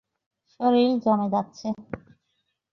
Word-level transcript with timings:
শরীর 0.53 0.91
জমে 0.99 1.27
যাচ্ছে। 1.33 1.67